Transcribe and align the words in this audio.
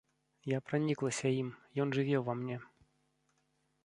Я 0.51 0.59
праніклася 0.69 1.27
ім, 1.41 1.49
ён 1.85 1.93
жыве 1.97 2.15
ўва 2.21 2.33
мне. 2.39 2.57